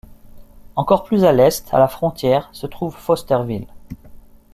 [0.75, 3.67] Encore plus à l'est, à la frontière, se trouve Fosterville.